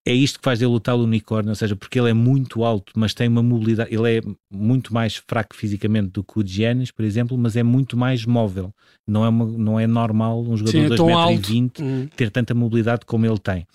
é 0.06 0.14
isto 0.14 0.38
que 0.38 0.46
faz 0.46 0.60
dele 0.60 0.72
o 0.72 0.80
tal 0.80 1.00
unicórnio, 1.00 1.50
ou 1.50 1.56
seja, 1.56 1.76
porque 1.76 2.00
ele 2.00 2.12
é 2.12 2.14
muito 2.14 2.64
alto, 2.64 2.94
mas 2.96 3.16
tem 3.16 3.28
uma 3.28 3.42
mobilidade, 3.42 3.94
ele 3.94 4.18
é 4.18 4.22
muito 4.52 4.94
mais 4.94 5.16
fraco 5.16 5.56
fisicamente 5.56 6.10
do 6.10 6.24
que 6.24 6.40
o 6.40 6.46
Giannis, 6.46 6.92
por 6.92 7.04
exemplo, 7.04 7.36
mas 7.36 7.56
é 7.56 7.64
muito 7.64 7.98
mais 7.98 8.24
móvel. 8.24 8.72
Não 9.08 9.26
é, 9.26 9.30
uma, 9.30 9.46
não 9.46 9.80
é 9.80 9.88
normal 9.88 10.44
um 10.44 10.56
jogador 10.56 10.96
de 10.96 10.96
2,20m 10.96 11.82
hum. 11.82 12.08
ter 12.16 12.30
tanta 12.30 12.54
mobilidade 12.54 13.06
como 13.06 13.26
ele 13.26 13.40
tem. 13.40 13.66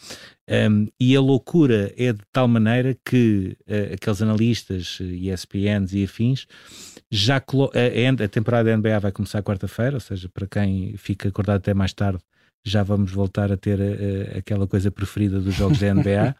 Um, 0.48 0.86
e 0.98 1.16
a 1.16 1.20
loucura 1.20 1.92
é 1.96 2.12
de 2.12 2.20
tal 2.32 2.46
maneira 2.46 2.96
que 3.04 3.56
uh, 3.68 3.94
aqueles 3.94 4.22
analistas, 4.22 4.98
ESPNs 5.00 5.96
e 5.96 6.04
afins, 6.04 6.46
já 7.10 7.36
a, 7.36 7.40
a, 7.40 8.24
a 8.24 8.28
temporada 8.28 8.70
da 8.70 8.76
NBA 8.76 9.00
vai 9.00 9.12
começar 9.12 9.42
quarta-feira, 9.42 9.96
ou 9.96 10.00
seja, 10.00 10.28
para 10.28 10.46
quem 10.46 10.96
fica 10.96 11.28
acordado 11.28 11.56
até 11.56 11.74
mais 11.74 11.92
tarde, 11.92 12.20
já 12.64 12.82
vamos 12.82 13.10
voltar 13.12 13.50
a 13.50 13.56
ter 13.56 13.78
uh, 13.78 14.38
aquela 14.38 14.66
coisa 14.66 14.90
preferida 14.90 15.40
dos 15.40 15.54
jogos 15.54 15.78
da 15.78 15.94
NBA. 15.94 16.36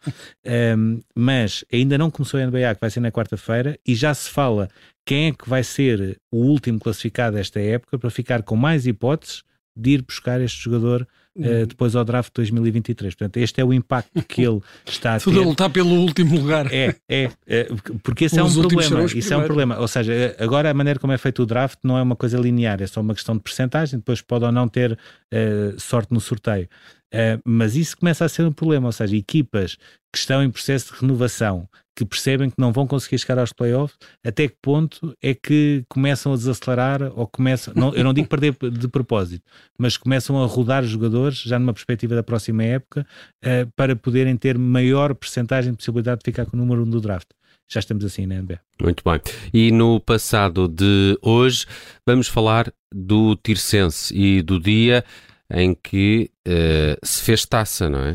um, 0.77 0.99
mas 1.15 1.65
ainda 1.71 1.97
não 1.97 2.11
começou 2.11 2.39
a 2.39 2.45
NBA, 2.45 2.75
que 2.75 2.81
vai 2.81 2.89
ser 2.89 2.99
na 2.99 3.11
quarta-feira, 3.11 3.77
e 3.87 3.95
já 3.95 4.13
se 4.13 4.29
fala 4.29 4.69
quem 5.05 5.27
é 5.27 5.31
que 5.31 5.49
vai 5.49 5.63
ser 5.63 6.19
o 6.31 6.37
último 6.37 6.79
classificado 6.79 7.35
desta 7.35 7.59
época 7.59 7.97
para 7.97 8.09
ficar 8.09 8.43
com 8.43 8.55
mais 8.55 8.85
hipóteses 8.85 9.43
de 9.75 9.91
ir 9.91 10.01
buscar 10.03 10.41
este 10.41 10.61
jogador 10.61 11.07
uh, 11.37 11.65
depois 11.65 11.95
ao 11.95 12.03
draft 12.03 12.31
2023. 12.33 13.15
Portanto, 13.15 13.37
este 13.37 13.61
é 13.61 13.65
o 13.65 13.73
impacto 13.73 14.21
que 14.23 14.41
ele 14.41 14.61
está 14.85 15.15
a 15.15 15.19
ter. 15.19 15.23
Tudo 15.25 15.41
a 15.41 15.45
lutar 15.45 15.69
pelo 15.69 15.95
último 15.95 16.37
lugar. 16.37 16.67
É, 16.71 16.95
é, 17.09 17.29
é 17.47 17.67
porque 18.03 18.25
esse 18.25 18.39
é 18.39 18.43
um 18.43 18.53
problema. 18.53 19.03
Isso 19.05 19.33
é 19.33 19.37
um 19.37 19.43
problema. 19.43 19.79
Ou 19.79 19.87
seja, 19.87 20.35
agora 20.39 20.69
a 20.69 20.73
maneira 20.73 20.99
como 20.99 21.13
é 21.13 21.17
feito 21.17 21.43
o 21.43 21.45
draft 21.45 21.79
não 21.83 21.97
é 21.97 22.01
uma 22.01 22.15
coisa 22.15 22.37
linear, 22.37 22.81
é 22.81 22.87
só 22.87 23.01
uma 23.01 23.13
questão 23.13 23.35
de 23.35 23.41
percentagem, 23.41 23.99
depois 23.99 24.21
pode 24.21 24.45
ou 24.45 24.51
não 24.51 24.67
ter 24.67 24.93
uh, 24.93 25.79
sorte 25.79 26.13
no 26.13 26.19
sorteio. 26.19 26.67
Uh, 27.13 27.41
mas 27.45 27.75
isso 27.75 27.97
começa 27.97 28.23
a 28.23 28.29
ser 28.29 28.45
um 28.45 28.51
problema, 28.53 28.87
ou 28.87 28.91
seja, 28.91 29.15
equipas 29.15 29.75
que 30.11 30.17
estão 30.17 30.41
em 30.41 30.49
processo 30.49 30.93
de 30.93 31.01
renovação, 31.01 31.67
que 31.95 32.05
percebem 32.05 32.49
que 32.49 32.55
não 32.57 32.71
vão 32.71 32.87
conseguir 32.87 33.19
chegar 33.19 33.37
aos 33.37 33.51
playoffs, 33.51 33.97
até 34.25 34.47
que 34.47 34.55
ponto 34.61 35.13
é 35.21 35.33
que 35.33 35.83
começam 35.89 36.33
a 36.33 36.35
desacelerar 36.35 37.03
ou 37.15 37.27
começam, 37.27 37.73
não, 37.75 37.93
eu 37.93 38.03
não 38.03 38.13
digo 38.13 38.27
perder 38.27 38.55
de 38.71 38.87
propósito, 38.87 39.43
mas 39.77 39.97
começam 39.97 40.41
a 40.41 40.45
rodar 40.45 40.83
jogadores 40.83 41.41
já 41.41 41.59
numa 41.59 41.73
perspectiva 41.73 42.15
da 42.15 42.23
próxima 42.23 42.63
época 42.63 43.05
uh, 43.43 43.69
para 43.75 43.95
poderem 43.95 44.37
ter 44.37 44.57
maior 44.57 45.13
percentagem 45.13 45.71
de 45.71 45.77
possibilidade 45.77 46.19
de 46.19 46.25
ficar 46.25 46.45
com 46.45 46.55
o 46.55 46.59
número 46.59 46.81
1 46.83 46.85
um 46.85 46.89
do 46.89 47.01
draft 47.01 47.27
já 47.71 47.79
estamos 47.79 48.03
assim 48.03 48.25
na 48.25 48.41
NBA. 48.41 48.59
Muito 48.81 49.01
bem. 49.01 49.21
E 49.53 49.71
no 49.71 49.97
passado 50.01 50.67
de 50.67 51.17
hoje, 51.21 51.65
vamos 52.05 52.27
falar 52.27 52.71
do 52.93 53.33
Tirsense 53.37 54.13
e 54.13 54.41
do 54.41 54.59
dia 54.59 55.05
em 55.53 55.75
que 55.75 56.31
uh, 56.47 57.05
se 57.05 57.21
fez 57.21 57.45
taça, 57.45 57.89
não 57.89 57.99
é? 57.99 58.13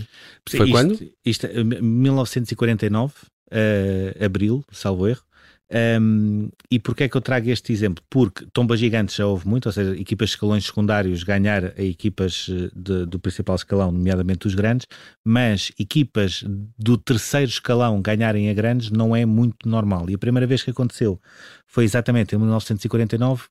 Foi 0.49 0.61
isto, 0.61 0.71
quando? 0.71 1.13
Isto, 1.25 1.49
1949, 1.65 3.15
uh, 3.53 4.25
abril, 4.25 4.65
salvo 4.73 5.07
erro. 5.07 5.27
Um, 5.69 6.49
e 6.71 6.79
porquê 6.79 7.05
é 7.05 7.09
que 7.09 7.17
eu 7.17 7.21
trago 7.21 7.51
este 7.51 7.73
exemplo? 7.73 8.03
Porque 8.09 8.47
tomba 8.53 8.77
gigantes 8.77 9.17
já 9.17 9.27
houve 9.27 9.49
muito, 9.49 9.67
ou 9.67 9.73
seja, 9.73 9.97
equipas 9.97 10.29
de 10.29 10.35
escalões 10.37 10.65
secundários 10.65 11.25
ganhar 11.25 11.73
a 11.77 11.83
equipas 11.83 12.47
eh, 12.49 12.71
de, 12.75 13.05
do 13.05 13.19
principal 13.19 13.57
escalão, 13.57 13.91
nomeadamente 13.91 14.47
os 14.47 14.55
grandes, 14.55 14.87
mas 15.25 15.73
equipas 15.77 16.45
do 16.79 16.97
terceiro 16.97 17.51
escalão 17.51 18.01
ganharem 18.01 18.49
a 18.49 18.55
grandes 18.55 18.91
não 18.91 19.15
é 19.15 19.27
muito 19.27 19.69
normal. 19.69 20.09
E 20.09 20.15
a 20.15 20.19
primeira 20.19 20.47
vez 20.47 20.63
que 20.63 20.71
aconteceu 20.71 21.21
foi 21.67 21.83
exatamente 21.83 22.37
em 22.37 22.39
1949, 22.39 23.49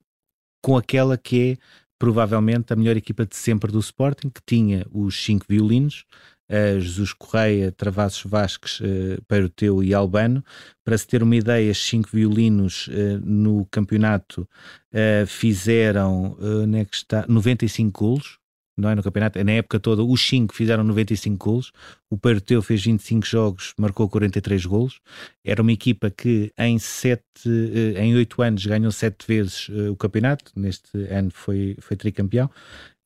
com 0.61 0.77
aquela 0.77 1.17
que 1.17 1.51
é 1.51 1.57
provavelmente 1.97 2.73
a 2.73 2.75
melhor 2.75 2.97
equipa 2.97 3.25
de 3.25 3.35
sempre 3.35 3.71
do 3.71 3.79
Sporting, 3.79 4.29
que 4.29 4.41
tinha 4.45 4.85
os 4.91 5.23
cinco 5.23 5.45
violinos, 5.47 6.05
uh, 6.49 6.79
Jesus 6.79 7.13
Correia, 7.13 7.71
Travassos 7.71 8.29
Vasques, 8.29 8.79
uh, 8.79 9.21
Peiroteu 9.27 9.83
e 9.83 9.93
Albano. 9.93 10.43
Para 10.83 10.97
se 10.97 11.07
ter 11.07 11.23
uma 11.23 11.35
ideia, 11.35 11.71
os 11.71 11.87
cinco 11.87 12.09
violinos 12.11 12.87
uh, 12.87 13.19
no 13.23 13.65
campeonato 13.71 14.47
uh, 14.91 15.25
fizeram 15.27 16.33
uh, 16.33 16.85
que 16.85 16.95
está, 16.95 17.25
95 17.27 17.99
golos, 17.99 18.39
não 18.77 18.89
é 18.89 18.95
no 18.95 19.01
campeonato, 19.01 19.41
na 19.43 19.53
época 19.53 19.79
toda, 19.79 20.03
os 20.03 20.27
5 20.27 20.53
fizeram 20.53 20.83
95 20.83 21.37
golos, 21.37 21.71
o 22.09 22.17
Perteu 22.17 22.61
fez 22.61 22.83
25 22.83 23.25
jogos, 23.25 23.73
marcou 23.79 24.09
43 24.09 24.65
golos. 24.65 24.99
Era 25.43 25.61
uma 25.61 25.71
equipa 25.71 26.09
que 26.09 26.51
em 26.57 26.77
7, 26.77 27.23
eh, 27.45 28.03
em 28.03 28.15
8 28.15 28.41
anos 28.41 28.65
ganhou 28.65 28.91
7 28.91 29.25
vezes 29.27 29.67
eh, 29.69 29.89
o 29.89 29.95
campeonato, 29.95 30.51
neste 30.55 30.97
ano 31.09 31.31
foi, 31.31 31.75
foi 31.79 31.95
tricampeão. 31.95 32.49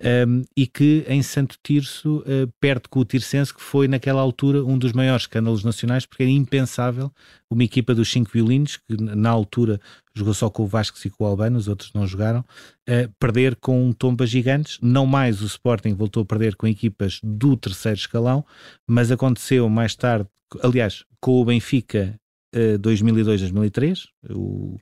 Um, 0.02 0.44
e 0.56 0.66
que 0.66 1.04
em 1.10 1.22
Santo 1.22 1.58
Tirso 1.62 2.20
uh, 2.20 2.48
perde 2.58 2.84
com 2.90 3.02
o 3.02 3.06
Tirsense, 3.06 3.54
que 3.54 3.62
foi 3.62 3.86
naquela 3.86 4.22
altura 4.22 4.64
um 4.64 4.78
dos 4.78 4.94
maiores 4.94 5.24
escândalos 5.24 5.62
nacionais, 5.62 6.06
porque 6.06 6.24
era 6.24 6.32
impensável 6.32 7.12
uma 7.50 7.66
equipa 7.66 7.94
dos 7.94 8.10
cinco 8.10 8.32
violinos, 8.32 8.78
que 8.78 8.96
na 8.96 9.30
altura 9.30 9.82
jogou 10.20 10.34
só 10.34 10.50
com 10.50 10.64
o 10.64 10.68
Vasco 10.68 10.98
e 11.04 11.10
com 11.10 11.24
o 11.24 11.28
Albano, 11.28 11.58
os 11.58 11.68
outros 11.68 11.92
não 11.94 12.06
jogaram, 12.06 12.42
uh, 12.42 13.12
perder 13.20 13.56
com 13.56 13.86
um 13.88 13.92
tomba 13.92 14.28
gigantes. 14.28 14.78
Não 14.82 15.06
mais 15.06 15.42
o 15.42 15.46
Sporting 15.46 15.94
voltou 15.94 16.24
a 16.24 16.26
perder 16.26 16.56
com 16.56 16.68
equipas 16.68 17.20
do 17.24 17.58
terceiro 17.58 17.98
escalão, 17.98 18.46
mas 18.88 19.12
aconteceu 19.12 19.68
mais 19.70 19.96
tarde, 19.96 20.28
aliás, 20.62 21.04
com 21.20 21.42
o 21.42 21.46
Benfica 21.46 22.16
uh, 22.56 22.80
2002-2003, 22.80 24.06
o 24.30 24.78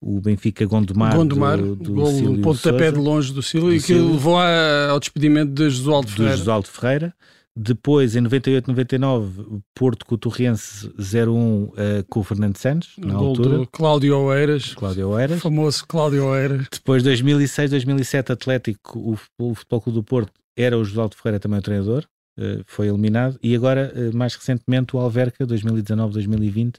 o 0.00 0.20
Benfica 0.20 0.64
Gondomar, 0.66 1.16
Gondomar 1.16 1.58
do, 1.58 1.74
do 1.74 1.92
gol, 1.94 2.10
um 2.10 2.40
pontapé 2.40 2.92
de 2.92 2.98
longe 2.98 3.32
do 3.32 3.42
Silvio 3.42 3.74
e 3.74 3.80
que 3.80 3.94
levou 3.94 4.38
a, 4.38 4.90
ao 4.90 5.00
despedimento 5.00 5.52
de 5.52 5.70
Josualdo 5.70 6.08
Ferreira. 6.08 6.32
Do 6.32 6.38
Josualdo 6.38 6.68
Ferreira. 6.68 7.14
Depois, 7.58 8.14
em 8.14 8.20
98, 8.20 8.68
99, 8.68 9.62
Porto 9.74 10.04
com 10.04 10.14
o 10.14 10.18
Torrense 10.18 10.90
0-1 10.90 11.32
uh, 11.32 11.72
com 12.06 12.20
o 12.20 12.22
Fernando 12.22 12.58
Santos, 12.58 12.90
na 12.98 13.14
gol 13.14 13.28
altura. 13.28 13.58
Do 13.58 13.66
Cláudio 13.66 14.18
Oeiras. 14.18 14.74
Cláudio 14.74 15.08
Oeiras. 15.08 15.40
famoso 15.40 15.86
Cláudio 15.86 16.26
Oeiras. 16.26 16.66
Depois, 16.70 17.02
2006, 17.02 17.70
2007, 17.70 18.32
Atlético, 18.32 18.98
o, 18.98 19.18
o 19.38 19.54
Futebol 19.54 19.80
Clube 19.80 19.98
do 19.98 20.04
Porto, 20.04 20.32
era 20.54 20.76
o 20.76 20.84
Josualdo 20.84 21.16
Ferreira 21.16 21.40
também 21.40 21.58
o 21.58 21.62
treinador. 21.62 22.04
Uh, 22.38 22.62
foi 22.66 22.88
eliminado 22.88 23.38
e 23.42 23.56
agora, 23.56 23.90
uh, 23.96 24.14
mais 24.14 24.34
recentemente, 24.34 24.94
o 24.94 24.98
Alverca 24.98 25.46
2019-2020 25.46 26.76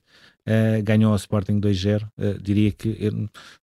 uh, 0.47 0.83
ganhou 0.83 1.11
ao 1.11 1.15
Sporting 1.15 1.59
2-0. 1.59 2.03
Uh, 2.17 2.39
diria 2.39 2.71
que, 2.71 3.11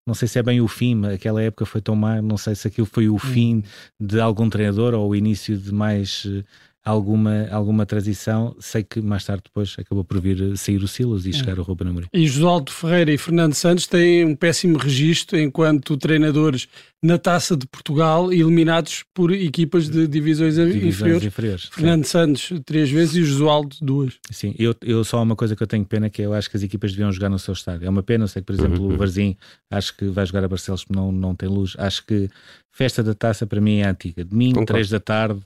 não 0.04 0.14
sei 0.14 0.26
se 0.26 0.38
é 0.38 0.42
bem 0.42 0.60
o 0.60 0.66
fim, 0.66 1.06
aquela 1.06 1.40
época 1.40 1.64
foi 1.64 1.80
tão 1.80 1.94
má, 1.94 2.20
não 2.20 2.36
sei 2.36 2.56
se 2.56 2.66
aquilo 2.66 2.88
foi 2.88 3.08
o 3.08 3.14
hum. 3.14 3.18
fim 3.20 3.64
de 4.00 4.20
algum 4.20 4.50
treinador 4.50 4.94
ou 4.94 5.10
o 5.10 5.14
início 5.14 5.56
de 5.56 5.72
mais 5.72 6.24
uh, 6.24 6.44
alguma, 6.84 7.48
alguma 7.50 7.86
transição. 7.86 8.54
Sei 8.60 8.84
que 8.84 9.00
mais 9.00 9.24
tarde 9.24 9.44
depois 9.44 9.74
acabou 9.78 10.04
por 10.04 10.20
vir 10.20 10.56
sair 10.56 10.82
o 10.82 10.88
Silas 10.88 11.24
e 11.24 11.32
chegar 11.32 11.58
o 11.58 11.62
Ruben 11.62 11.88
Amorim. 11.88 12.06
E 12.12 12.26
Josualdo 12.26 12.70
Ferreira 12.70 13.12
e 13.12 13.18
Fernando 13.18 13.54
Santos 13.54 13.86
têm 13.86 14.24
um 14.24 14.36
péssimo 14.36 14.76
registro 14.76 15.38
enquanto 15.38 15.96
treinadores 15.96 16.68
na 17.02 17.18
Taça 17.18 17.54
de 17.54 17.66
Portugal, 17.66 18.32
eliminados 18.32 19.04
por 19.12 19.30
equipas 19.30 19.88
de 19.88 20.08
divisões, 20.08 20.54
divisões 20.54 20.86
inferiores. 20.86 21.24
inferiores. 21.24 21.64
Fernando 21.64 22.04
sim. 22.04 22.10
Santos 22.10 22.52
três 22.64 22.90
vezes 22.90 23.14
e 23.14 23.24
Josualdo 23.24 23.76
duas. 23.80 24.14
Sim, 24.30 24.54
eu, 24.58 24.74
eu 24.82 25.04
só 25.04 25.22
uma 25.22 25.36
coisa 25.36 25.54
que 25.54 25.62
eu 25.62 25.66
tenho 25.66 25.84
pena 25.84 26.08
que 26.08 26.22
eu 26.22 26.32
acho 26.32 26.48
que 26.50 26.56
as 26.56 26.62
equipas 26.62 26.92
deviam 26.92 27.12
jogar 27.12 27.28
no 27.28 27.38
seu 27.38 27.52
estádio. 27.52 27.86
É 27.86 27.90
uma 27.90 28.02
pena, 28.02 28.24
eu 28.24 28.28
sei 28.28 28.40
que, 28.40 28.46
por 28.46 28.54
exemplo, 28.54 28.82
uhum. 28.82 28.94
o 28.94 28.96
Varzim 28.96 29.36
acho 29.70 29.96
que 29.96 30.06
vai 30.06 30.24
jogar 30.24 30.44
a 30.44 30.48
Barcelos 30.48 30.84
porque 30.84 30.98
não, 30.98 31.12
não 31.12 31.34
tem 31.34 31.48
luz. 31.48 31.74
Acho 31.78 32.04
que 32.06 32.30
festa 32.72 33.02
da 33.02 33.14
taça 33.14 33.46
para 33.46 33.60
mim 33.60 33.78
é 33.78 33.86
antiga. 33.86 34.24
Domingo, 34.24 34.54
Concordo. 34.60 34.72
três 34.72 34.88
da 34.88 34.98
tarde, 34.98 35.40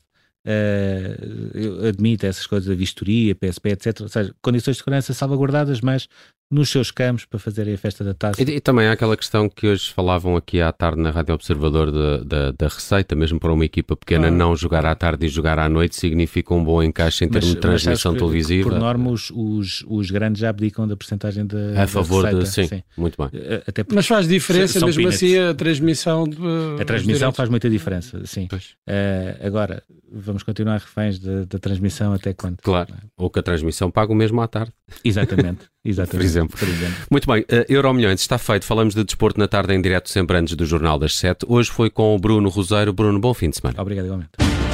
uh, 0.49 1.87
admite 1.87 2.27
essas 2.27 2.47
coisas, 2.47 2.71
a 2.71 2.75
vistoria, 2.75 3.35
PSP, 3.35 3.71
etc. 3.71 4.01
Ou 4.01 4.09
seja, 4.09 4.35
condições 4.43 4.77
de 4.77 4.79
segurança 4.79 5.13
salvaguardadas, 5.13 5.81
mas 5.81 6.09
nos 6.51 6.71
seus 6.71 6.91
campos 6.91 7.25
para 7.27 7.39
fazerem 7.39 7.75
a 7.75 7.79
festa 7.79 8.03
da 8.03 8.15
taça. 8.15 8.43
E, 8.43 8.57
e, 8.57 8.61
também 8.61 8.87
há 8.87 8.93
aquela 8.93 9.17
questão 9.17 9.49
que 9.49 9.67
hoje 9.67 9.93
falavam 9.93 10.37
aqui 10.37 10.61
à 10.61 10.73
tarde 10.73 11.01
na 11.01 11.11
Rádio 11.11 11.35
Observador 11.35 11.93
da, 11.93 12.19
da, 12.25 12.53
da 12.53 12.69
receita, 12.69 13.15
mesmo 13.15 13.39
para 13.39 13.53
uma 13.53 13.65
equipa 13.65 13.95
pequena, 13.95 14.29
ah. 14.29 14.31
não 14.31 14.57
jogar 14.57 14.87
à 14.87 14.95
tarde 14.95 15.27
e 15.27 15.29
jogar 15.29 15.59
à 15.59 15.69
noite 15.69 15.97
significa 15.97 16.55
um 16.55 16.65
bom 16.65 16.83
encaixe 16.83 17.25
em 17.25 17.29
termos 17.29 17.51
de 17.51 17.61
transmissão 17.61 18.13
que, 18.13 18.19
televisiva. 18.19 18.71
Por 18.71 18.79
norma, 18.79 19.11
os, 19.11 19.31
os, 19.31 19.85
os, 19.87 20.11
grandes 20.11 20.41
já 20.41 20.49
abdicam 20.49 20.89
da 20.89 20.97
porcentagem 20.97 21.47
da. 21.47 21.83
A 21.83 21.87
favor 21.87 22.23
da 22.23 22.39
receita, 22.39 22.45
de. 22.45 22.51
Sim, 22.51 22.77
sim, 22.77 22.83
muito 22.97 23.17
bem. 23.19 23.29
Eh, 23.41 23.63
até 23.67 23.85
Mas 23.93 24.07
faz 24.07 24.27
diferença, 24.27 24.85
mesmo 24.85 25.03
peanuts. 25.03 25.23
assim, 25.23 25.39
a 25.39 25.55
transmissão. 25.55 26.25
De, 26.25 26.39
a 26.81 26.85
transmissão 26.85 27.33
faz 27.33 27.51
muita 27.51 27.69
diferença, 27.69 28.25
sim. 28.25 28.49
Uh, 28.53 29.47
agora, 29.47 29.83
vamos 30.11 30.43
continuar 30.43 30.79
reféns 30.79 31.19
da, 31.19 31.45
da 31.45 31.59
transmissão 31.59 32.13
até 32.13 32.33
quando? 32.33 32.57
Claro, 32.63 32.95
ou 33.17 33.29
que 33.29 33.39
a 33.39 33.43
transmissão 33.43 33.91
paga 33.91 34.13
o 34.13 34.17
mesmo 34.17 34.41
à 34.41 34.49
tarde. 34.49 34.73
Exatamente, 35.05 35.67
exatamente. 35.91 36.17
por, 36.17 36.25
exemplo. 36.25 36.59
por 36.59 36.69
exemplo. 36.69 36.95
Muito 37.11 37.27
bem, 37.27 37.43
uh, 37.43 37.65
Euro 37.69 37.93
Milhões 37.93 38.21
está 38.21 38.39
feito. 38.39 38.65
Falamos 38.65 38.95
de 38.95 39.05
desporto 39.05 39.39
na 39.39 39.49
tarde 39.49 39.75
em 39.75 39.81
direto, 39.81 40.11
sempre 40.11 40.37
antes 40.37 40.55
do 40.55 40.67
Jornal 40.67 40.99
das 40.99 41.17
Sete. 41.17 41.45
Hoje 41.49 41.71
foi 41.71 41.91
com 41.91 42.15
o 42.15 42.19
Bruno 42.19 42.49
Roseiro. 42.49 42.93
Bruno, 42.93 43.19
bom 43.19 43.35
fim 43.35 43.51
de 43.51 43.57
semana. 43.57 43.81
Obrigado, 43.81 44.07
igualmente. 44.07 44.68